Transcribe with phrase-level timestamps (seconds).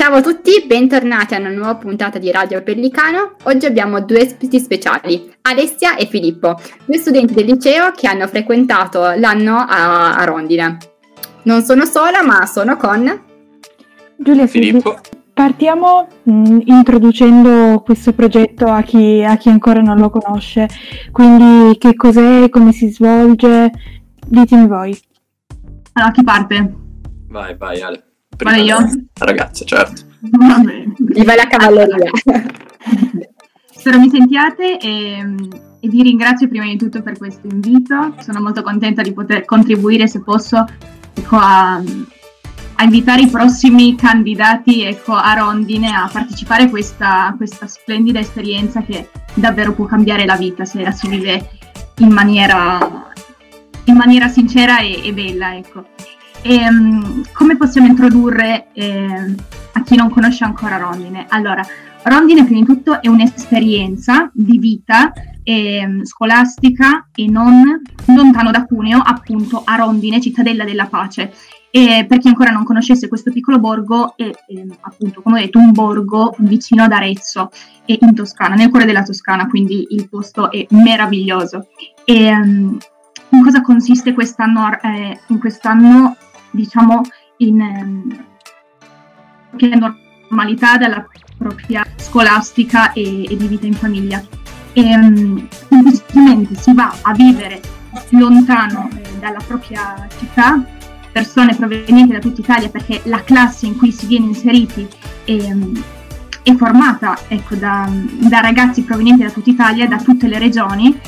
[0.00, 3.34] Ciao a tutti, bentornati a una nuova puntata di Radio Pellicano.
[3.42, 9.12] Oggi abbiamo due ospiti speciali, Alessia e Filippo, due studenti del liceo che hanno frequentato
[9.16, 10.78] l'anno a, a Rondine.
[11.42, 13.24] Non sono sola, ma sono con
[14.16, 15.00] Giulia Filippo.
[15.34, 20.66] Partiamo mh, mm, introducendo questo progetto a chi, a chi ancora non lo conosce,
[21.12, 23.70] quindi che cos'è, come si svolge,
[24.26, 24.98] ditemi voi.
[25.92, 26.74] Allora, chi parte?
[27.28, 28.04] Vai, vai Ale.
[28.40, 29.06] Prima Vado io?
[29.18, 30.02] Ragazze, certo.
[30.98, 32.10] Viva la cavalleria!
[33.70, 35.24] Spero mi sentiate e,
[35.80, 38.14] e, vi ringrazio prima di tutto per questo invito.
[38.20, 40.66] Sono molto contenta di poter contribuire, se posso,
[41.12, 47.66] ecco, a, a, invitare i prossimi candidati ecco, a Rondine a partecipare a questa, questa,
[47.66, 51.46] splendida esperienza che davvero può cambiare la vita se la si vive
[51.98, 53.12] in maniera,
[53.84, 55.54] in maniera sincera e, e bella.
[55.56, 55.84] Ecco.
[56.42, 59.34] E, um, come possiamo introdurre eh,
[59.72, 61.26] a chi non conosce ancora Rondine?
[61.28, 61.62] Allora,
[62.02, 69.00] Rondine prima di tutto è un'esperienza di vita eh, scolastica e non lontano da Cuneo,
[69.04, 71.32] appunto a Rondine, cittadella della pace.
[71.72, 75.58] E per chi ancora non conoscesse questo piccolo borgo, è eh, appunto, come ho detto,
[75.58, 77.50] un borgo vicino ad Arezzo,
[77.84, 81.68] e in Toscana, nel cuore della Toscana, quindi il posto è meraviglioso.
[82.04, 82.78] E, um,
[83.32, 86.16] in cosa consiste quest'anno, eh, in quest'anno
[86.50, 87.02] diciamo,
[87.38, 88.26] in eh,
[89.76, 94.22] normalità della propria scolastica e, e, di vita in famiglia.
[94.72, 97.60] E, um, semplicemente si va a vivere
[98.10, 100.62] lontano eh, dalla propria città,
[101.12, 104.86] persone provenienti da tutta Italia, perché la classe in cui si viene inseriti
[105.24, 105.56] è,
[106.42, 107.90] è formata ecco, da,
[108.28, 110.98] da ragazzi provenienti da tutta Italia, da tutte le regioni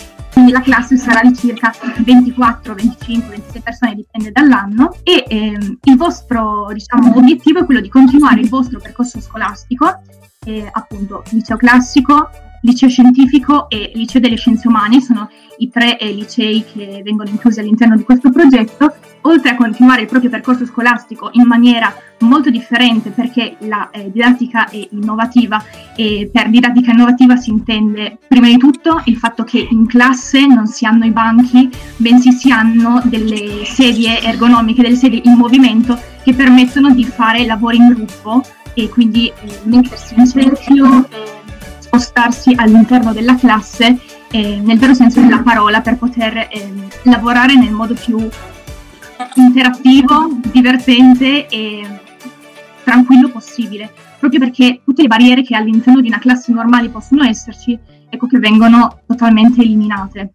[0.43, 4.97] quindi la classe sarà di circa 24, 25, 26 persone, dipende dall'anno.
[5.05, 10.03] E ehm, il vostro diciamo, obiettivo è quello di continuare il vostro percorso scolastico,
[10.45, 12.29] eh, appunto liceo classico,
[12.63, 17.61] liceo scientifico e liceo delle scienze umane, sono i tre eh, licei che vengono inclusi
[17.61, 23.11] all'interno di questo progetto, oltre a continuare il proprio percorso scolastico in maniera molto differente
[23.11, 25.63] perché la eh, didattica è innovativa
[25.97, 30.67] e per didattica innovativa si intende prima di tutto il fatto che in classe non
[30.67, 36.35] si hanno i banchi, bensì si hanno delle sedie ergonomiche, delle sedie in movimento che
[36.35, 38.43] permettono di fare lavori in gruppo
[38.75, 39.35] e quindi eh,
[39.65, 41.09] mettersi in cerchio.
[41.11, 41.42] Eh,
[41.93, 43.99] spostarsi all'interno della classe
[44.31, 46.73] eh, nel vero senso della parola per poter eh,
[47.03, 48.27] lavorare nel modo più
[49.35, 52.01] interattivo, divertente e
[52.83, 57.79] tranquillo possibile, proprio perché tutte le barriere che all'interno di una classe normale possono esserci,
[58.09, 60.33] ecco che vengono totalmente eliminate.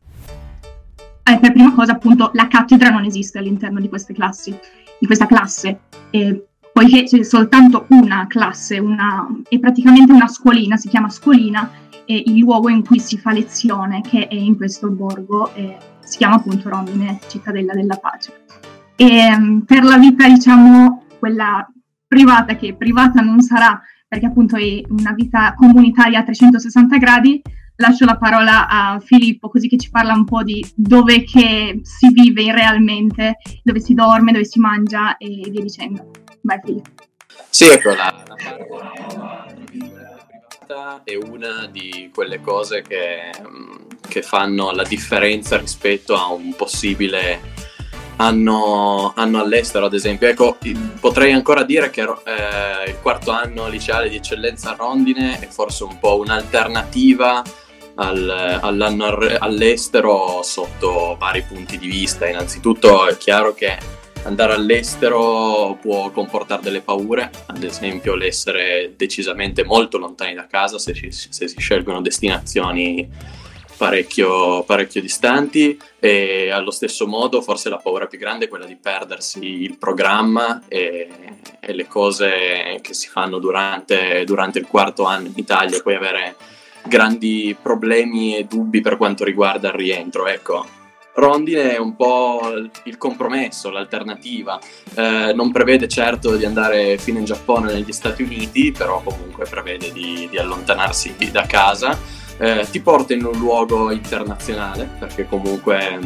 [1.24, 4.56] Eh, per prima cosa, appunto, la cattedra non esiste all'interno di queste classi,
[5.00, 5.80] di questa classe.
[6.12, 6.47] Eh,
[6.78, 11.72] poiché c'è soltanto una classe, una, è praticamente una scuolina, si chiama scuolina,
[12.06, 16.20] è il luogo in cui si fa lezione, che è in questo borgo, eh, si
[16.20, 18.42] chiama appunto Rondine, cittadella della pace.
[18.96, 21.68] E um, per la vita, diciamo, quella
[22.08, 27.42] privata, che privata non sarà, perché appunto è una vita comunitaria a 360 gradi,
[27.78, 32.52] lascio la parola a Filippo così che ci parla un po' di dove si vive
[32.54, 36.12] realmente, dove si dorme, dove si mangia e via dicendo.
[36.48, 37.04] Vai Filippo.
[37.50, 38.24] Sì, ecco, la,
[40.68, 43.32] la è una di quelle cose che,
[44.08, 47.42] che, fanno la differenza rispetto a un possibile
[48.18, 50.30] anno, anno all'estero, ad esempio.
[50.30, 50.58] Ecco,
[51.02, 55.84] potrei ancora dire che eh, il quarto anno liceale di eccellenza a Rondine è forse
[55.84, 57.44] un po' un'alternativa
[57.96, 62.26] al, all'anno all'estero sotto vari punti di vista.
[62.26, 63.97] Innanzitutto è chiaro che
[64.28, 70.94] andare all'estero può comportare delle paure, ad esempio l'essere decisamente molto lontani da casa se,
[70.94, 73.10] ci, se si scelgono destinazioni
[73.78, 75.80] parecchio, parecchio, distanti.
[76.00, 80.64] E allo stesso modo forse la paura più grande è quella di perdersi il programma
[80.68, 81.10] e,
[81.60, 86.36] e le cose che si fanno durante, durante il quarto anno in Italia, poi avere
[86.84, 90.28] grandi problemi e dubbi per quanto riguarda il rientro.
[90.28, 90.77] Ecco,
[91.18, 92.42] Rondine è un po'
[92.84, 94.60] il compromesso, l'alternativa.
[94.94, 99.46] Eh, non prevede certo di andare fino in Giappone o negli Stati Uniti, però comunque
[99.50, 101.98] prevede di, di allontanarsi da casa.
[102.38, 106.00] Eh, ti porta in un luogo internazionale, perché comunque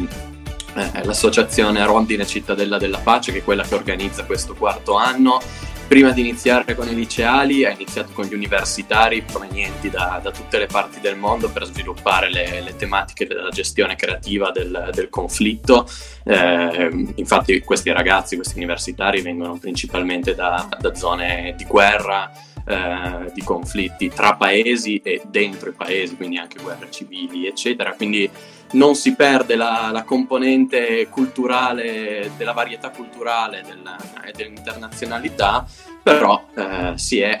[0.74, 5.40] eh, l'associazione Rondine Cittadella della Pace, che è quella che organizza questo quarto anno,
[5.86, 10.58] prima di iniziare con i liceali ha iniziato con gli universitari provenienti da, da tutte
[10.58, 15.88] le parti del mondo per sviluppare le, le tematiche della gestione creativa del, del conflitto.
[16.24, 22.30] Eh, infatti questi ragazzi, questi universitari vengono principalmente da, da zone di guerra,
[22.64, 27.92] eh, di conflitti tra paesi e dentro i paesi, quindi anche guerre civili, eccetera.
[27.92, 28.30] Quindi
[28.72, 35.66] non si perde la, la componente culturale, della varietà culturale della, e dell'internazionalità,
[36.02, 37.38] però eh, si è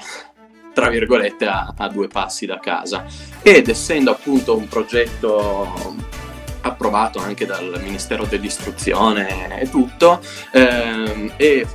[0.72, 3.04] tra virgolette a, a, due passi da casa.
[3.42, 5.94] Ed essendo appunto un progetto
[6.62, 10.20] approvato anche dal Ministero dell'Istruzione e tutto
[10.52, 11.66] ehm, e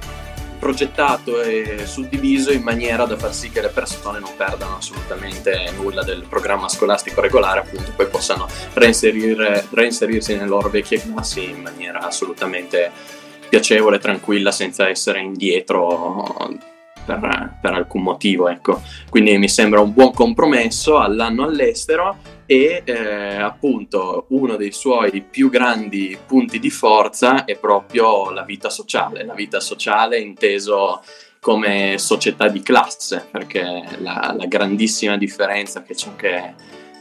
[0.60, 6.04] progettato e suddiviso in maniera da far sì che le persone non perdano assolutamente nulla
[6.04, 12.92] del programma scolastico regolare, appunto poi possano reinserirsi nelle loro vecchie classi in maniera assolutamente
[13.50, 16.36] piacevole, tranquilla, senza essere indietro
[17.06, 18.50] per, per alcun motivo.
[18.50, 18.82] Ecco.
[19.10, 25.50] Quindi mi sembra un buon compromesso all'anno all'estero e eh, appunto uno dei suoi più
[25.50, 31.04] grandi punti di forza è proprio la vita sociale, la vita sociale inteso
[31.40, 36.54] come società di classe, perché la, la grandissima differenza che c'è che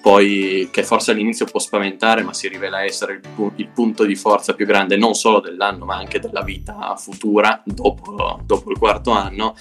[0.07, 4.55] poi che forse all'inizio può spaventare, ma si rivela essere il, il, punto di forza
[4.55, 9.57] più grande non solo dell'anno, ma anche della vita futura dopo, dopo, il quarto anno,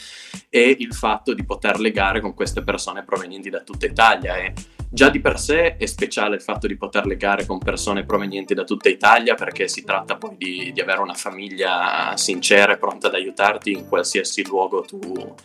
[0.47, 4.35] è il fatto di poter legare con queste persone provenienti da tutta Italia.
[4.35, 4.53] E
[4.95, 8.63] già di per sé è speciale il fatto di poter legare con persone provenienti da
[8.63, 13.13] tutta Italia, perché si tratta poi di, di avere una famiglia sincera e pronta ad
[13.13, 15.35] aiutarti in qualsiasi luogo tu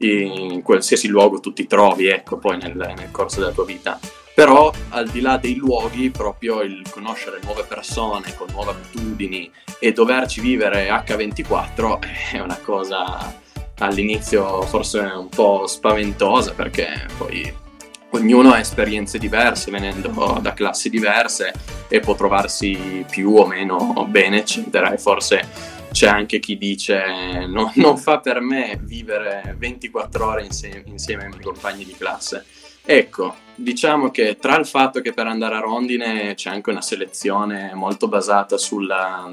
[0.00, 3.98] in qualsiasi luogo tu ti trovi, ecco, poi nel, nel corso della tua vita.
[4.32, 9.50] Però al di là dei luoghi, proprio il conoscere nuove persone con nuove abitudini
[9.80, 11.98] e doverci vivere H24
[12.32, 13.34] è una cosa
[13.78, 17.66] all'inizio forse un po' spaventosa perché poi
[18.10, 21.52] ognuno ha esperienze diverse venendo da classi diverse
[21.88, 24.92] e può trovarsi più o meno bene eccetera.
[24.92, 30.82] E forse c'è anche chi dice no, non fa per me vivere 24 ore insieme,
[30.86, 32.44] insieme ai miei compagni di classe.
[32.90, 37.72] Ecco, diciamo che tra il fatto che per andare a rondine c'è anche una selezione
[37.74, 39.28] molto basata sulla,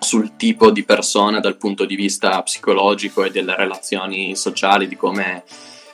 [0.00, 5.44] sul tipo di persona dal punto di vista psicologico e delle relazioni sociali, di come,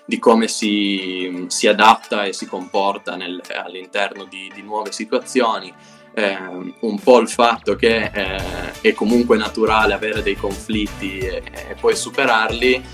[0.05, 5.73] di come si, si, adatta e si comporta nel, all'interno di, di, nuove situazioni.
[6.15, 6.37] Eh,
[6.81, 11.97] un po' il fatto che eh, è comunque naturale avere dei conflitti e, e poi
[11.97, 12.85] superarli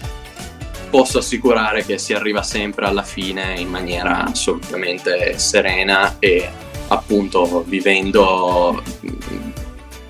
[0.88, 6.48] posso assicurare che si arriva sempre alla fine in maniera assolutamente serena e
[6.88, 8.82] appunto vivendo,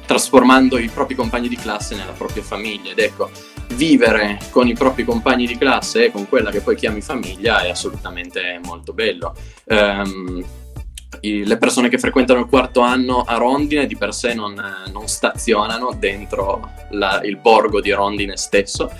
[0.06, 2.92] trasformando i propri compagni di classe nella propria famiglia.
[2.92, 3.30] Ed ecco,
[3.74, 7.70] vivere con i propri compagni di classe e con quella che poi chiami famiglia è
[7.70, 9.34] assolutamente molto bello.
[9.66, 10.44] Um,
[11.20, 14.54] le persone che frequentano il quarto anno a Rondine di per sé non,
[14.92, 18.92] non stazionano dentro la, il borgo di Rondine stesso,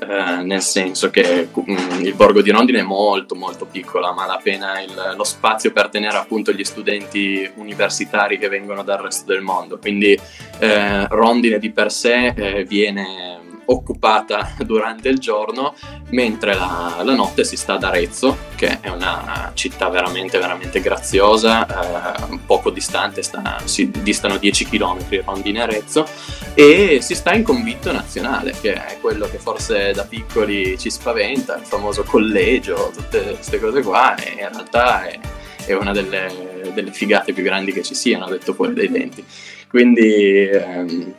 [0.00, 4.40] eh, nel senso che mm, il borgo di Rondine è molto molto piccolo, ma la
[4.42, 9.42] pena il, lo spazio per tenere appunto gli studenti universitari che vengono dal resto del
[9.42, 9.78] mondo.
[9.78, 10.18] Quindi
[10.58, 13.33] eh, Rondine di per sé eh, viene
[13.66, 15.74] occupata durante il giorno,
[16.10, 21.66] mentre la, la, notte si sta ad Arezzo, che è una città veramente, veramente graziosa,
[21.66, 26.06] eh, poco distante, sta, si distano 10 km Rondine Arezzo,
[26.54, 31.56] e si sta in convitto nazionale, che è quello che forse da piccoli ci spaventa,
[31.56, 35.18] il famoso collegio, tutte queste cose qua, e in realtà è,
[35.66, 39.24] è una delle, delle, figate più grandi che ci siano, detto fuori dai denti.
[39.68, 40.48] Quindi...
[40.48, 41.14] Ehm,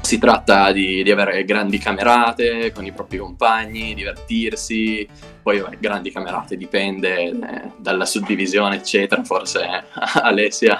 [0.00, 5.06] si tratta di, di, avere grandi camerate con i propri compagni, divertirsi,
[5.42, 7.34] poi vabbè, grandi camerate dipende eh,
[7.76, 9.82] dalla suddivisione eccetera, forse eh,
[10.22, 10.78] Alessia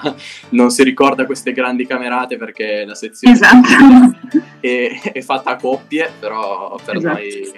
[0.49, 3.67] non si ricorda queste grandi camerate perché la sezione esatto.
[4.59, 7.15] è, è, fatta a coppie, però per, esatto.
[7.15, 7.51] noi,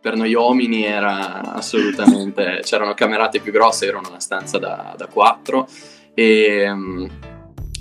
[0.00, 5.68] per noi uomini era assolutamente, c'erano camerate più grosse, era una stanza da, da quattro
[6.14, 6.72] e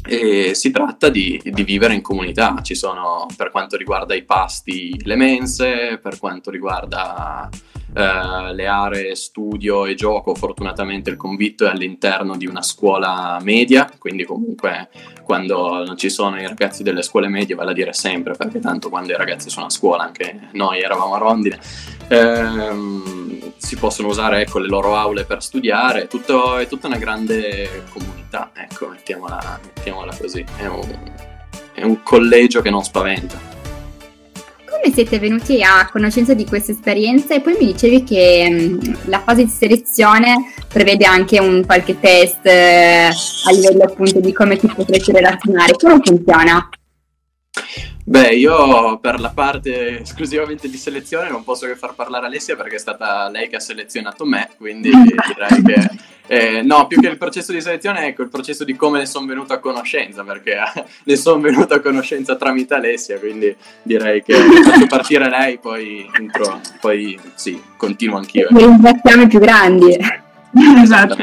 [0.06, 5.00] e si tratta di, di, vivere in comunità, ci sono per quanto riguarda i pasti
[5.04, 7.50] le mense, per quanto riguarda
[7.94, 13.90] eh, le aree studio e gioco, fortunatamente il convitto è all'interno di una scuola media,
[13.98, 14.90] quindi comunque
[15.24, 18.90] quando non ci sono i ragazzi delle scuole medie vale a dire sempre, perché tanto
[18.90, 21.58] quando i ragazzi sono a scuola anche noi eravamo a rondine,
[22.10, 23.25] ehm,
[23.58, 28.52] si possono usare ecco, le loro aule per studiare, tutto, è tutta una grande comunità
[28.54, 31.00] ecco, mettiamola, mettiamola così, è un,
[31.74, 33.40] è un collegio che non spaventa.
[34.66, 39.22] come siete venuti a conoscenza di questa esperienza e poi mi dicevi che mh, la
[39.22, 44.68] fase di selezione prevede anche un qualche test eh, a livello appunto di come ti
[44.68, 46.70] potresti relazionare, come funziona?
[48.08, 52.76] Beh, io per la parte esclusivamente di selezione non posso che far parlare Alessia perché
[52.76, 56.14] è stata lei che ha selezionato me, quindi direi che...
[56.28, 59.26] Eh, no, più che il processo di selezione, ecco il processo di come ne sono
[59.26, 60.58] venuto a conoscenza, perché
[61.04, 66.62] ne sono venuto a conoscenza tramite Alessia, quindi direi che faccio partire lei, poi intro,
[66.82, 68.50] poi sì, continuo anch'io.
[68.50, 69.98] I ringraziamo più grandi.
[70.82, 71.18] Esatto.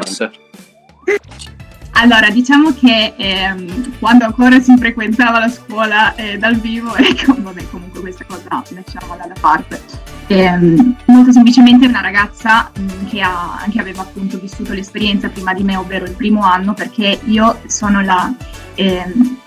[2.02, 7.68] Allora, diciamo che ehm, quando ancora si frequentava la scuola eh, dal vivo, ecco, vabbè,
[7.70, 9.80] comunque questa cosa lasciamola da parte.
[10.26, 15.54] Ehm, molto semplicemente una ragazza mh, mm, che, ha, che, aveva appunto vissuto l'esperienza prima
[15.54, 18.34] di me, ovvero il primo anno, perché io sono la
[18.74, 19.38] ehm,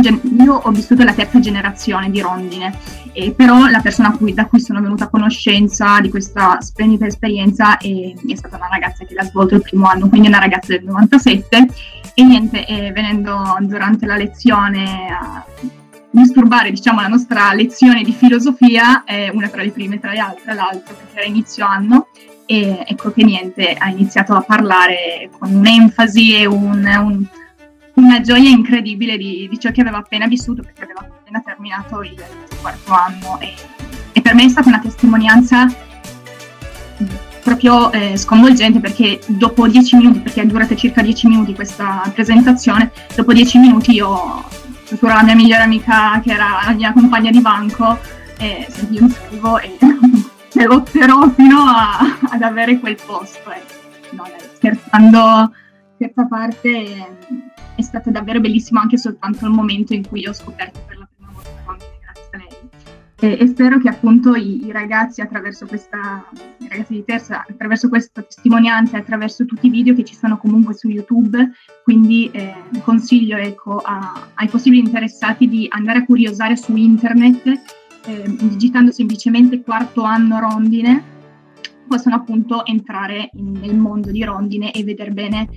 [0.00, 2.72] gen- io ho vissuto la terza generazione di Rondine
[3.12, 7.76] e però la persona cui, da cui sono venuta a conoscenza di questa splendida esperienza
[7.76, 10.84] è, è, stata una ragazza che l'ha svolto il primo anno, quindi una ragazza del
[10.84, 11.66] 97
[12.14, 15.44] e niente, eh, venendo durante la lezione a
[16.10, 20.54] disturbare diciamo, la nostra lezione di filosofia, eh, una tra le prime tra le altre,
[20.54, 22.08] l'altro perché era inizio anno
[22.46, 27.26] e ecco che niente, ha iniziato a parlare con un'enfasi e un, un
[27.96, 32.22] una gioia incredibile di, di, ciò che aveva appena vissuto perché aveva appena terminato il
[32.60, 33.54] quarto anno e,
[34.12, 35.66] e per me è stata una testimonianza
[37.42, 42.90] proprio eh, sconvolgente perché dopo dieci minuti, perché è durata circa dieci minuti questa presentazione,
[43.14, 44.44] dopo dieci minuti io,
[44.84, 47.98] tutto la mia migliore amica che era la mia compagna di banco,
[48.38, 49.76] eh, io mi scrivo e
[50.66, 53.52] lotterò fino a, ad avere quel posto.
[53.52, 53.62] Eh.
[54.10, 54.24] No,
[54.56, 55.52] scherzando,
[55.94, 60.98] scherza parte è stato davvero bellissimo anche soltanto il momento in cui ho scoperto per
[60.98, 62.56] la prima volta Rondine grazie a lei.
[63.18, 66.24] E, e, spero che appunto i, i, ragazzi attraverso questa,
[66.58, 70.38] i ragazzi di terza, attraverso questa testimonianza e attraverso tutti i video che ci sono
[70.38, 71.50] comunque su YouTube,
[71.84, 77.46] quindi eh, consiglio ecco, a, ai possibili interessati di andare a curiosare su internet
[78.06, 81.14] eh, digitando semplicemente quarto anno rondine
[81.86, 85.48] possono appunto entrare in, nel mondo di rondine e vedere bene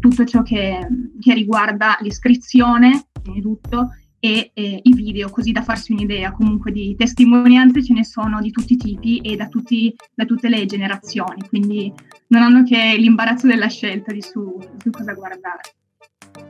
[0.00, 0.86] tutto ciò che,
[1.20, 3.06] che riguarda l'iscrizione
[3.40, 3.90] tutto
[4.24, 6.32] e eh, i video, così da farsi un'idea.
[6.32, 10.48] Comunque di testimonianze ce ne sono di tutti i tipi e da, tutti, da tutte
[10.48, 11.92] le generazioni, quindi
[12.28, 15.60] non hanno che l'imbarazzo della scelta di su, su cosa guardare.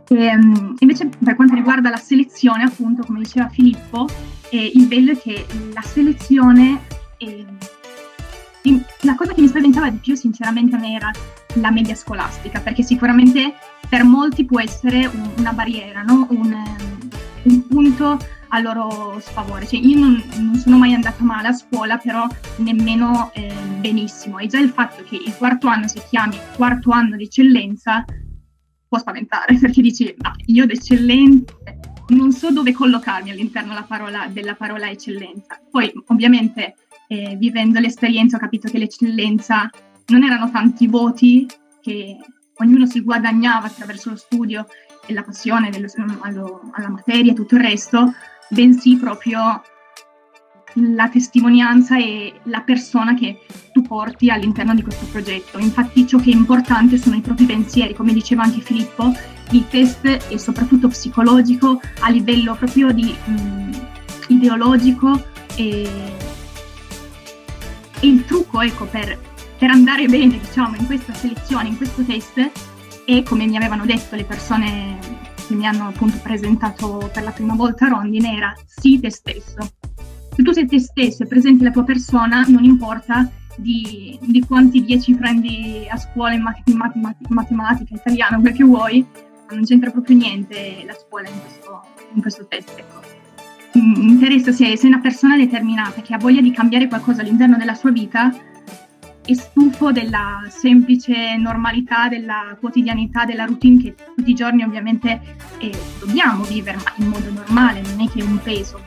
[0.08, 4.06] E, um, invece per quanto riguarda la selezione, appunto, come diceva Filippo,
[4.50, 6.80] eh, il bello è che la selezione...
[7.16, 7.46] Eh,
[9.00, 11.10] la cosa che mi spaventava di più sinceramente non era
[11.54, 13.54] la media scolastica, perché sicuramente
[13.88, 16.26] per molti può essere un, una barriera, no?
[16.30, 16.56] un,
[17.42, 19.66] un, punto a loro sfavore.
[19.66, 22.26] Cioè, io non, non, sono mai andata male a scuola, però
[22.56, 24.38] nemmeno eh, benissimo.
[24.38, 28.04] E già il fatto che il quarto anno si chiami quarto anno di eccellenza
[28.88, 31.54] può spaventare, perché dici, ma io d'eccellenza
[32.08, 35.60] non so dove collocarmi all'interno della parola, della parola eccellenza.
[35.70, 36.74] Poi, ovviamente,
[37.12, 39.68] eh, vivendo l'esperienza ho capito che l'eccellenza
[40.06, 41.46] non erano tanti voti
[41.82, 42.16] che
[42.56, 44.66] ognuno si guadagnava attraverso lo studio
[45.04, 45.88] e la passione dello,
[46.20, 48.14] allo, alla materia e tutto il resto,
[48.48, 49.62] bensì proprio
[50.74, 53.40] la testimonianza e la persona che
[53.72, 55.58] tu porti all'interno di questo progetto.
[55.58, 59.12] Infatti ciò che è importante sono i propri pensieri, come diceva anche Filippo,
[59.50, 63.70] il test e soprattutto psicologico a livello proprio di mh,
[64.28, 65.22] ideologico
[65.56, 66.30] e,
[68.02, 69.30] e il trucco ecco, per
[69.62, 72.50] per andare bene, diciamo, in questa selezione, in questo test,
[73.04, 74.98] e come mi avevano detto le persone
[75.46, 79.58] che mi hanno appunto presentato per la prima volta a Rondine, era sì te stesso.
[80.34, 84.82] Se tu sei te stesso e presenti la tua persona, non importa di, di quanti
[84.82, 89.06] dieci prendi a scuola in, mat- mat- matematica, italiano, quel che vuoi,
[89.50, 91.82] non c'entra proprio niente la scuola in questo,
[92.14, 92.74] in questo test.
[92.76, 93.11] Ecco.
[93.74, 97.90] Interessa se sei una persona determinata che ha voglia di cambiare qualcosa all'interno della sua
[97.90, 98.30] vita,
[99.24, 105.20] è stufo della semplice normalità, della quotidianità, della routine che tutti i giorni ovviamente
[105.58, 108.80] eh, dobbiamo vivere, ma in modo normale, non è che è un peso.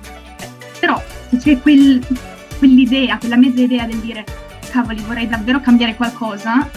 [0.80, 2.06] Però se c'è quel,
[2.58, 4.24] quell'idea, quella mezza idea del dire
[4.70, 6.70] cavoli vorrei davvero cambiare qualcosa,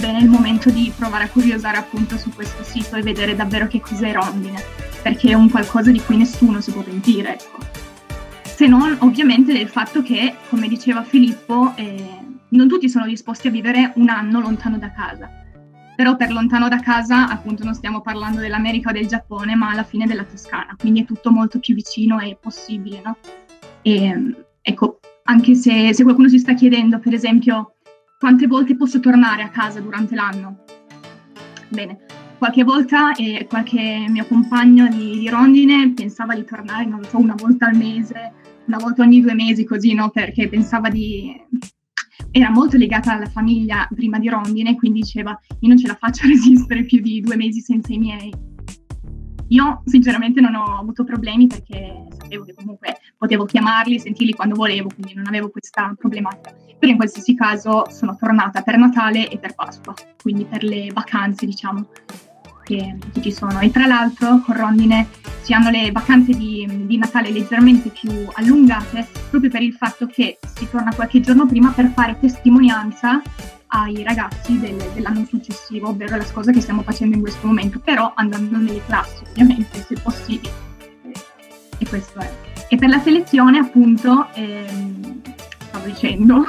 [0.00, 3.66] bene è il momento di provare a curiosare appunto su questo sito e vedere davvero
[3.66, 4.62] che cos'è Rondine,
[5.02, 7.58] perché è un qualcosa di cui nessuno si può pentire, ecco.
[8.42, 12.18] Se non ovviamente del fatto che, come diceva Filippo, eh,
[12.50, 15.30] non tutti sono disposti a vivere un anno lontano da casa.
[15.94, 19.84] Però per lontano da casa, appunto, non stiamo parlando dell'America o del Giappone, ma alla
[19.84, 23.16] fine della Toscana, quindi è tutto molto più vicino e possibile, no?
[23.82, 27.74] E ecco, anche se, se qualcuno si sta chiedendo, per esempio,
[28.18, 30.64] quante volte posso tornare a casa durante l'anno?
[31.68, 32.06] Bene,
[32.38, 37.34] qualche volta eh, qualche mio compagno di, di, rondine pensava di tornare, non so, una
[37.36, 38.32] volta al mese,
[38.66, 40.08] una volta ogni due mesi, così, no?
[40.10, 41.34] Perché pensava di...
[42.30, 46.26] Era molto legata alla famiglia prima di rondine, quindi diceva io non ce la faccio
[46.28, 48.32] resistere più di due mesi senza i miei.
[49.50, 54.90] Io sinceramente non ho avuto problemi perché sapevo che comunque potevo chiamarli, sentirli quando volevo,
[54.94, 56.54] quindi non avevo questa problematica.
[56.78, 61.46] Però in qualsiasi caso sono tornata per Natale e per Pasqua, quindi per le vacanze,
[61.46, 61.88] diciamo
[62.68, 63.60] che, che, ci sono.
[63.60, 65.08] E tra l'altro con Rondine
[65.40, 70.38] si hanno le vacanze di, di, Natale leggermente più allungate proprio per il fatto che
[70.54, 73.22] si torna qualche giorno prima per fare testimonianza
[73.68, 78.12] ai ragazzi del, dell'anno successivo, ovvero la cosa che stiamo facendo in questo momento, però
[78.14, 80.66] andando nelle classi ovviamente se possibile.
[81.78, 82.30] E questo è.
[82.68, 85.20] E per la selezione appunto, ehm,
[85.68, 86.44] stavo dicendo,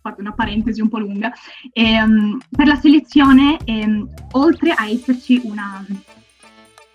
[0.00, 1.32] fatto una parentesi un po' lunga,
[1.72, 5.84] e, um, per la selezione, ehm, oltre a esserci una,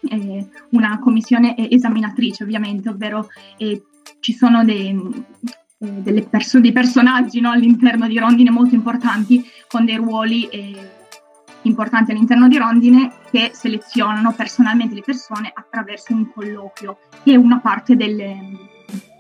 [0.09, 3.83] eh, una commissione esaminatrice ovviamente, ovvero eh,
[4.19, 5.25] ci sono dei,
[5.79, 11.03] eh, perso- dei personaggi no, all'interno di Rondine molto importanti, con dei ruoli eh,
[11.63, 17.59] importanti all'interno di Rondine che selezionano personalmente le persone attraverso un colloquio, che è una
[17.59, 18.37] parte del,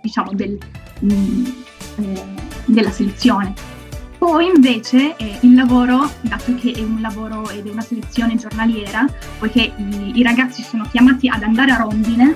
[0.01, 0.57] diciamo, del,
[0.99, 1.45] mh, mm,
[1.97, 2.23] eh,
[2.65, 3.74] della selezione.
[4.17, 9.05] Poi invece eh, il lavoro, dato che è un lavoro ed è una selezione giornaliera,
[9.37, 12.35] poiché i, i ragazzi sono chiamati ad andare a rondine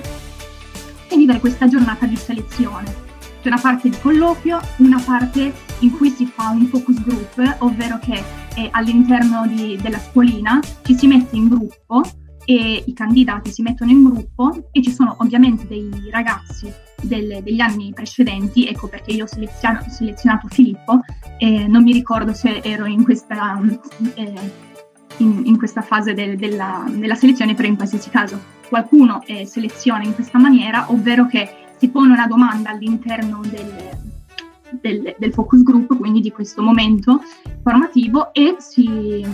[1.08, 3.08] e vivere questa giornata di selezione.
[3.42, 7.98] C'è una parte di colloquio, una parte in cui si fa un focus group, ovvero
[7.98, 8.22] che
[8.54, 12.02] eh, all'interno di, della scuolina ci si mette in gruppo
[12.44, 17.60] e i candidati si mettono in gruppo e ci sono ovviamente dei ragazzi delle, degli
[17.60, 21.00] anni precedenti, ecco perché io ho selezionato, selezionato Filippo,
[21.38, 23.60] e non mi ricordo se ero in questa,
[24.14, 24.34] eh,
[25.18, 30.04] in, in questa fase del, della, della, selezione, però in qualsiasi caso qualcuno eh, seleziona
[30.04, 33.98] in questa maniera, ovvero che si pone una domanda all'interno del,
[34.80, 37.22] del, del focus group, quindi di questo momento
[37.62, 39.24] formativo, e si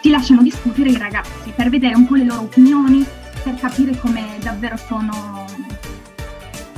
[0.00, 3.04] si lasciano discutere i ragazzi per vedere un po' le loro opinioni,
[3.42, 5.39] per capire come davvero sono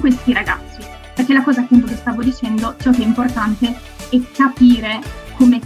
[0.03, 0.81] questi ragazzi.
[1.15, 3.79] Perché la cosa appunto che stavo dicendo, ciò che è importante
[4.11, 5.01] è capire
[5.37, 5.61] come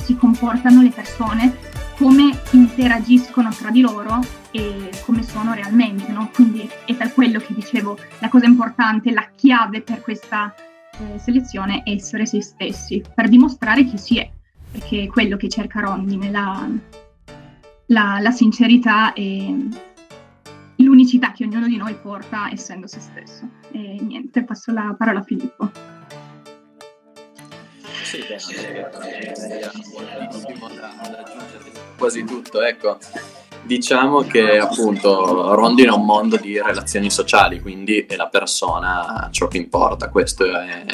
[0.00, 1.56] si comportano le persone,
[1.96, 4.20] come interagiscono tra di loro
[4.52, 6.30] e come sono realmente, no?
[6.32, 11.82] Quindi è per quello che dicevo, la cosa importante, la chiave per questa eh, selezione
[11.82, 14.30] è essere se stessi, per dimostrare chi si è,
[14.70, 16.68] perché è quello che cerca Rondine, la,
[17.86, 19.68] la, la sincerità e
[20.82, 23.48] l'unicità che ognuno di noi porta essendo se stesso.
[23.72, 25.70] E niente, passo la parola a Filippo.
[28.02, 28.90] Sì, aggiungere
[31.96, 32.98] quasi tutto, ecco.
[33.62, 39.48] Diciamo che appunto Rondine è un mondo di relazioni sociali, quindi è la persona ciò
[39.48, 40.08] che importa.
[40.08, 40.84] Questo, è,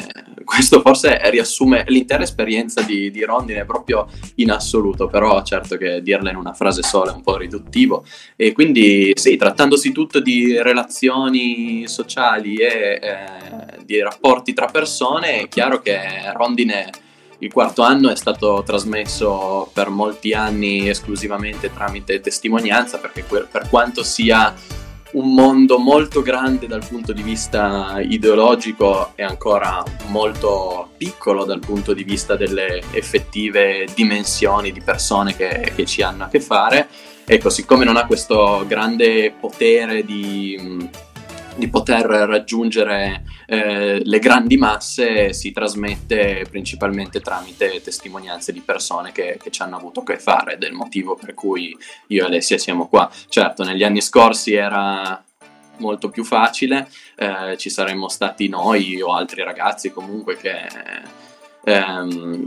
[0.57, 6.31] questo forse riassume l'intera esperienza di, di, Rondine proprio in assoluto, però certo che dirla
[6.31, 8.03] in una frase sola è un po' riduttivo.
[8.35, 15.47] E quindi sì, trattandosi tutto di relazioni sociali e eh, di rapporti tra persone, è
[15.47, 15.99] chiaro che
[16.33, 16.89] Rondine
[17.37, 24.01] il quarto anno è stato trasmesso per molti anni esclusivamente tramite testimonianza, perché per quanto
[24.01, 24.55] sia
[25.11, 31.93] un mondo molto grande dal punto di vista ideologico è ancora molto piccolo dal punto
[31.93, 36.87] di vista delle effettive dimensioni di persone che, che ci hanno a che fare.
[37.25, 40.89] Ecco, siccome non ha questo grande potere di
[41.57, 49.39] di poter raggiungere eh, le grandi masse si trasmette principalmente tramite testimonianze di persone che,
[49.41, 51.75] che, ci hanno avuto a che fare, del motivo per cui
[52.07, 53.09] io e Alessia siamo qua.
[53.27, 55.21] Certo, negli anni scorsi era
[55.77, 60.67] molto più facile, eh, ci saremmo stati noi o altri ragazzi comunque che...
[61.63, 62.45] Ehm,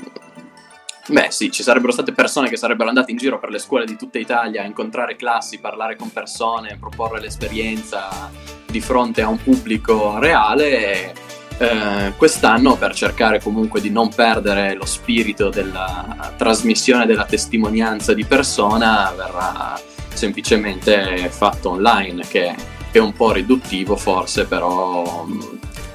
[1.11, 3.97] Beh sì, ci sarebbero state persone che sarebbero andate in giro per le scuole di
[3.97, 8.31] tutta Italia a incontrare classi, parlare con persone, proporre l'esperienza
[8.71, 11.13] di fronte a un pubblico reale.
[11.59, 18.25] Eh, quest'anno, per cercare comunque di non perdere lo spirito della trasmissione della testimonianza di
[18.25, 19.79] persona, verrà
[20.15, 22.55] semplicemente fatto online, che
[22.93, 25.27] è un po' riduttivo forse, però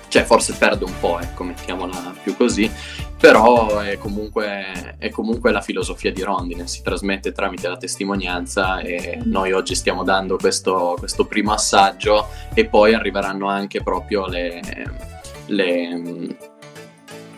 [0.07, 2.71] cioè forse perde un po', ecco, mettiamola più così,
[3.17, 9.19] però è comunque, è comunque, la filosofia di Rondine, si trasmette tramite la testimonianza e
[9.23, 14.61] noi oggi stiamo dando questo, questo primo assaggio e poi arriveranno anche proprio le,
[15.47, 16.37] le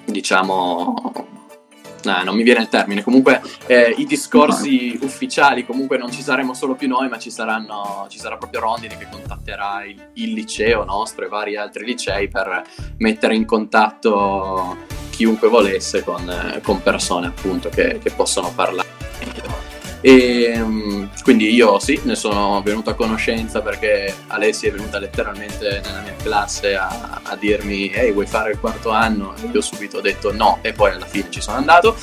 [0.05, 1.25] diciamo
[2.03, 6.53] eh, non mi viene il termine, comunque eh, i discorsi ufficiali, comunque non ci saremo
[6.53, 10.83] solo più noi, ma ci, saranno, ci sarà proprio Rondini che contatterà il, il, liceo
[10.83, 12.63] nostro e vari altri licei per
[12.97, 14.77] mettere in contatto
[15.17, 18.87] chiunque volesse con, con persone appunto che, che possono parlare.
[19.99, 25.81] E mm, quindi io sì, ne sono venuto a conoscenza perché Alessia è venuta letteralmente
[25.83, 29.33] nella mia classe a, a dirmi ehi vuoi fare il quarto anno?
[29.41, 31.97] E io subito ho detto no e poi alla fine ci sono andato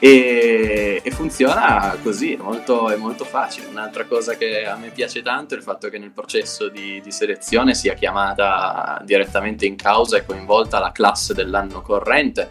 [0.00, 3.66] e, e funziona così, è molto, è molto, facile.
[3.66, 7.10] Un'altra cosa che a me piace tanto è il fatto che nel processo di, di
[7.10, 12.48] selezione sia chiamata direttamente in causa e coinvolta la classe dell'anno corrente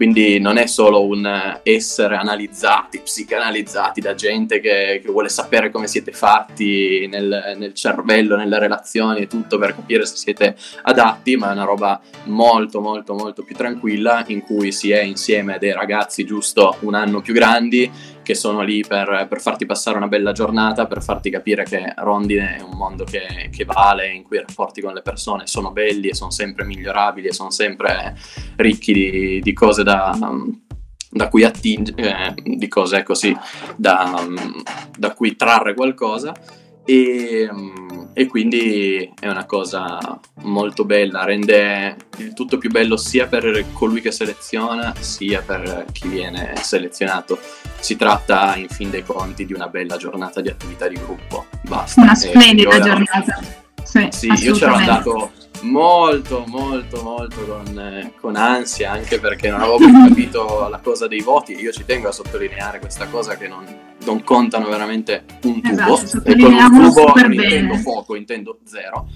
[0.00, 5.88] quindi non è solo un essere analizzati, psicanalizzati da gente che, che vuole sapere come
[5.88, 11.50] siete fatti nel, nel, cervello, nelle relazioni e tutto per capire se siete adatti, ma
[11.50, 15.74] è una roba molto molto molto più tranquilla in cui si è insieme a dei
[15.74, 17.90] ragazzi giusto un anno più grandi
[18.22, 22.56] che sono lì per, per, farti passare una bella giornata, per farti capire che Rondine
[22.58, 26.08] è un mondo che, che, vale, in cui i rapporti con le persone sono belli
[26.08, 28.16] e sono sempre migliorabili e sono sempre
[28.56, 30.16] ricchi di, di cose da,
[31.10, 33.36] da cui attingere, eh, di cose così,
[33.74, 34.24] da,
[34.96, 36.34] da cui trarre qualcosa
[36.90, 37.48] e,
[38.14, 44.00] e, quindi è una cosa molto bella, rende il tutto più bello sia per colui
[44.00, 47.38] che seleziona sia per chi viene selezionato.
[47.78, 52.00] Si tratta in fin dei conti di una bella giornata di attività di gruppo, basta.
[52.00, 53.40] Una splendida giornata.
[53.84, 55.30] Sì, sì io c'ero andato
[55.62, 61.06] molto molto molto con, eh, con, ansia anche perché non avevo più capito la cosa
[61.06, 61.54] dei voti.
[61.54, 63.64] Io ci tengo a sottolineare questa cosa che non,
[64.04, 65.94] non contano veramente un tubo.
[65.96, 69.08] Esatto, e con un tubo non intendo poco intendo zero.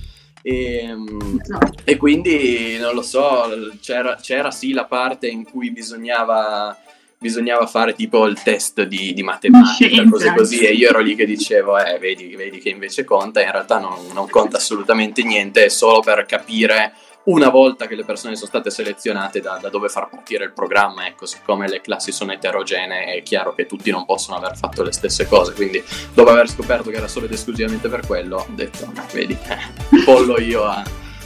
[0.43, 1.83] E, ehm, esatto.
[1.85, 3.49] e, quindi non lo so
[3.81, 6.77] c'era, c'era sì la parte in cui bisognava
[7.19, 11.27] bisognava fare tipo il test di, di matematica, cose così, e io ero lì che
[11.27, 15.69] dicevo, eh, vedi, vedi che invece conta, in realtà non, non conta assolutamente niente, è
[15.69, 16.93] solo per capire
[17.25, 21.07] una volta che le persone sono state selezionate da, da, dove far partire il programma,
[21.07, 24.93] ecco, siccome le classi sono eterogenee è chiaro che tutti non possono aver fatto le
[24.93, 28.93] stesse cose, quindi dopo aver scoperto che era solo ed esclusivamente per quello, ho detto,
[29.13, 30.83] vedi, eh, pollo io a,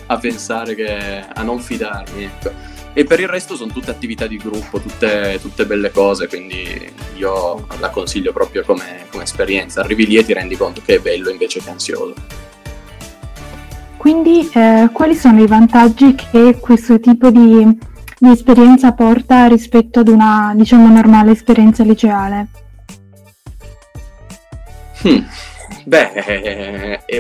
[0.07, 2.77] a pensare che, a non fidarmi, ecco.
[2.99, 7.65] E per il resto sono tutte attività di gruppo, tutte, tutte belle cose, quindi io
[7.79, 9.83] la consiglio proprio come, come esperienza.
[9.83, 12.15] Arrivi lì e ti rendi conto che è bello invece che ansioso.
[13.97, 17.79] Quindi eh, quali sono i vantaggi che questo tipo di,
[18.19, 22.49] di, esperienza porta rispetto ad una, diciamo, normale esperienza liceale?
[25.05, 25.23] Hmm.
[25.85, 27.19] Beh, è, è,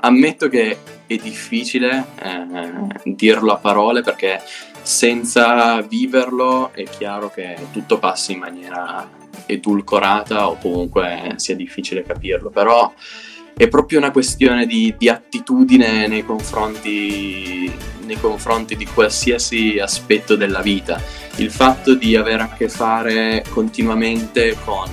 [0.00, 0.76] ammetto che
[1.14, 4.40] è difficile eh, dirlo a parole perché
[4.82, 9.08] senza viverlo è chiaro che tutto passa in maniera
[9.46, 12.92] edulcorata o comunque sia difficile capirlo, però
[13.56, 17.70] è proprio una questione di, di attitudine nei confronti,
[18.04, 21.02] nei confronti, di qualsiasi aspetto della vita.
[21.36, 24.88] Il fatto di avere a che fare continuamente con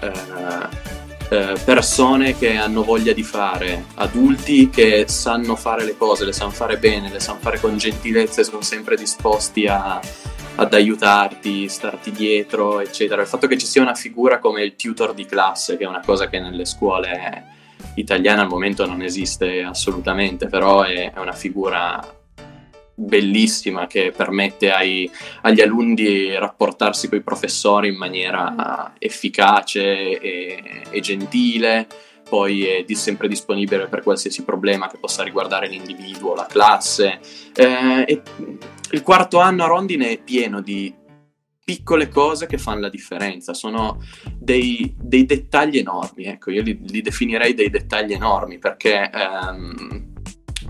[0.00, 0.97] eh,
[1.30, 6.50] eh, persone che hanno voglia di fare, adulti che sanno fare le cose, le sanno
[6.50, 10.00] fare bene, le sanno fare con gentilezza e sono sempre disposti a,
[10.56, 13.22] ad aiutarti, starti dietro, eccetera.
[13.22, 16.02] Il fatto che ci sia una figura come il tutor di classe, che è una
[16.04, 17.56] cosa che nelle scuole
[17.94, 22.17] italiane al momento non esiste assolutamente, però è, è una figura
[22.98, 25.08] bellissima che permette ai,
[25.42, 31.86] agli alunni di rapportarsi con i professori in maniera efficace e, e gentile,
[32.28, 37.20] poi è di sempre disponibile per qualsiasi problema che possa riguardare l'individuo, la classe.
[37.54, 38.22] Eh,
[38.90, 40.92] il quarto anno a Rondine è pieno di
[41.64, 44.02] piccole cose che fanno la differenza, sono
[44.34, 50.17] dei, dei dettagli enormi, ecco, io li, li, definirei dei dettagli enormi perché ehm,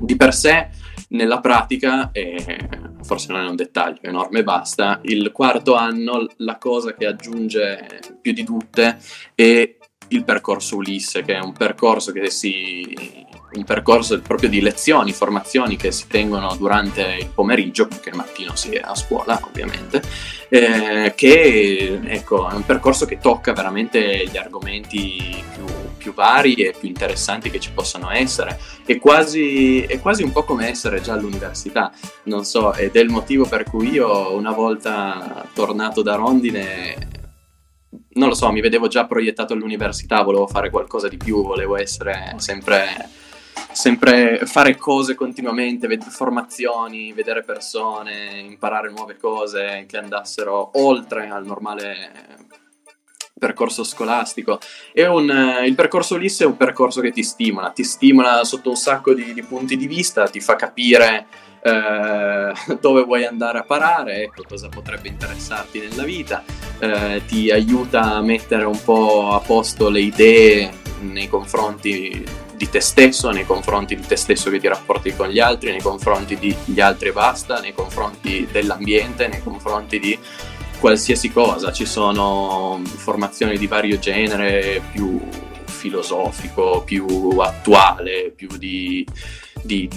[0.01, 0.69] di per sé
[1.11, 2.59] nella pratica, e
[3.03, 8.33] forse non è un dettaglio, enorme basta, il quarto anno la cosa che aggiunge più
[8.33, 8.99] di tutte
[9.35, 9.77] è
[10.09, 15.91] il percorso Ulisse, che è un percorso si un percorso proprio di lezioni, formazioni che
[15.91, 20.03] si tengono durante il pomeriggio, perché il mattino si è a scuola ovviamente,
[20.51, 25.65] eh, che ecco, è un percorso che tocca veramente gli argomenti più
[25.99, 28.59] più vari e più interessanti che ci possano essere.
[28.87, 31.93] È quasi, è quasi un po' come essere già all'università,
[32.25, 37.19] non so, ed è il motivo per cui io una volta tornato da Rondine
[38.19, 42.35] non lo so, mi vedevo già proiettato all'università, volevo fare qualcosa di più, volevo essere
[42.37, 43.09] sempre,
[43.73, 52.48] sempre fare cose continuamente, formazioni, vedere persone, imparare nuove cose che andassero oltre al normale
[53.39, 54.59] percorso scolastico.
[54.95, 59.15] Un, il percorso LIS è un percorso che ti stimola, ti stimola sotto un sacco
[59.15, 61.27] di, di punti di vista, ti fa capire
[61.63, 66.43] eh, dove vuoi andare a parare, ecco cosa potrebbe interessarti nella vita,
[66.79, 70.71] eh, ti aiuta a mettere un po' a posto le idee
[71.01, 75.39] nei confronti di te stesso, nei confronti di te stesso che ti rapporti con gli
[75.39, 80.19] altri, nei confronti degli altri e basta, nei confronti dell'ambiente, nei confronti di
[80.79, 81.73] qualsiasi cosa.
[81.73, 85.21] Ci sono formazioni di vario genere, più
[85.65, 87.07] filosofico, più
[87.39, 89.07] attuale, più di,
[89.63, 89.89] di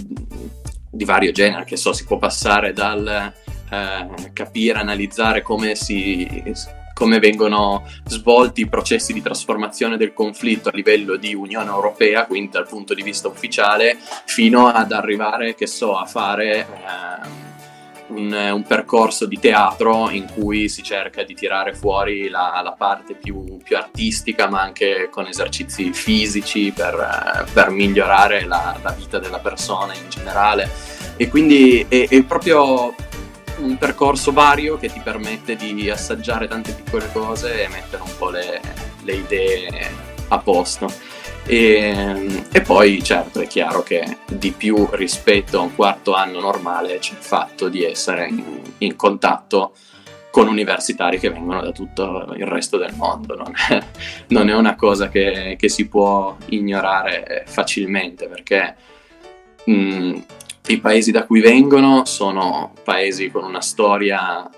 [0.92, 3.34] di vario genere, che so, si può passare dal
[3.70, 6.44] eh, capire, analizzare come, si,
[6.94, 12.52] come vengono svolti i processi di trasformazione del conflitto a livello di Unione Europea, quindi
[12.52, 16.60] dal punto di vista ufficiale, fino ad arrivare, che so, a fare...
[16.60, 17.50] Eh,
[18.12, 23.14] un, un, percorso di teatro in cui si cerca di tirare fuori la, la parte
[23.16, 29.40] più, più, artistica, ma anche con esercizi fisici per, per migliorare la, la, vita della
[29.40, 30.70] persona in generale.
[31.18, 32.94] E quindi è, è proprio
[33.60, 38.30] un percorso vario che ti permette di assaggiare tante piccole cose e mettere un po'
[38.30, 38.60] le,
[39.04, 39.92] le idee
[40.30, 41.11] a posto.
[41.46, 47.00] E, e, poi certo è chiaro che di più rispetto a un quarto anno normale
[47.00, 49.74] c'è il fatto di essere in, in contatto
[50.32, 53.80] con universitari che vengono da tutto il resto del mondo, non è,
[54.30, 58.76] non è una cosa che, che, si può ignorare facilmente perché
[59.66, 60.20] mh,
[60.68, 64.50] i paesi da cui vengono sono paesi con una storia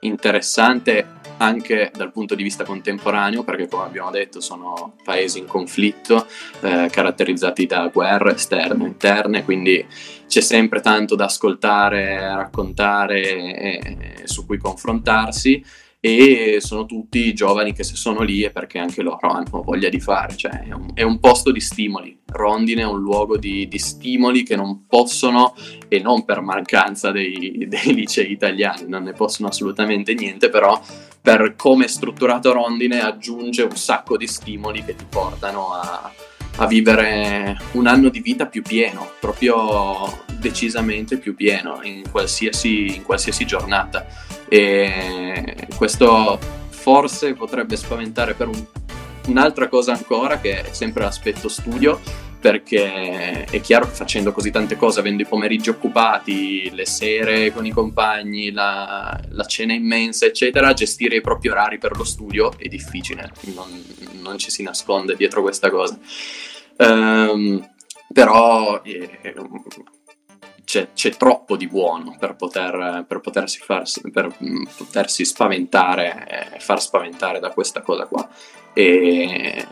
[0.00, 6.26] interessante anche dal punto di vista contemporaneo, perché come abbiamo detto sono paesi in conflitto,
[6.60, 9.86] eh, caratterizzati da guerre esterne e interne, quindi
[10.26, 13.80] c'è sempre tanto da ascoltare, raccontare e,
[14.20, 15.62] e su cui confrontarsi
[16.06, 19.98] e sono tutti giovani che se sono lì è perché anche loro hanno voglia di
[19.98, 23.78] fare, cioè è un, è un posto di stimoli, Rondine è un luogo di, di,
[23.78, 25.56] stimoli che non possono,
[25.88, 30.80] e non per mancanza dei, dei, licei italiani, non ne possono assolutamente niente, però
[31.26, 36.12] per come è strutturato Rondine aggiunge un sacco di stimoli che ti portano a,
[36.58, 43.02] a vivere un anno di vita più pieno, proprio decisamente più pieno in qualsiasi, in
[43.02, 44.06] qualsiasi giornata.
[44.48, 48.64] E questo forse potrebbe spaventare per un,
[49.26, 52.00] un'altra cosa ancora che è sempre l'aspetto studio
[52.38, 57.66] perché è chiaro che facendo così tante cose, avendo i pomeriggi occupati, le sere con
[57.66, 62.68] i compagni, la, la cena immensa, eccetera, gestire i propri orari per lo studio è
[62.68, 63.84] difficile, non,
[64.22, 65.98] non ci si nasconde dietro questa cosa.
[66.78, 67.68] Um,
[68.12, 69.18] però eh,
[70.64, 76.60] c'è, c'è, troppo di buono per, poter, per, potersi, farsi, per mm, potersi spaventare e
[76.60, 78.28] far spaventare da questa cosa qua.
[78.72, 79.66] E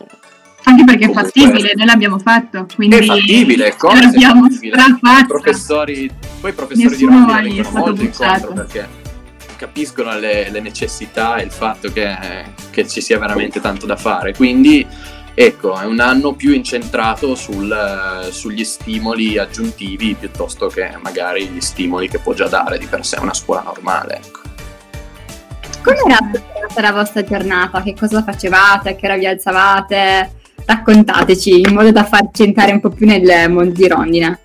[0.65, 2.67] anche perché è fattibile, noi l'abbiamo fatto.
[2.75, 5.25] Quindi è fattibile, come l'abbiamo strafatta.
[5.27, 9.03] Professori, poi i professori Nessuno di Roma vengono molto incontro perché
[9.57, 12.17] capiscono le, le, necessità e il fatto che,
[12.71, 14.35] che ci sia veramente tanto da fare.
[14.35, 14.87] Quindi
[15.37, 22.09] Ecco, è un anno più incentrato sul, sugli stimoli aggiuntivi piuttosto che magari gli stimoli
[22.09, 24.21] che può già dare di per sé una scuola normale.
[24.25, 24.41] Ecco.
[25.83, 27.83] Come era la vostra giornata?
[27.83, 28.91] Che cosa facevate?
[28.91, 30.31] A che ora vi alzavate?
[30.67, 34.41] Raccontateci in modo da farci entrare un po' più nel mondo di Rondine.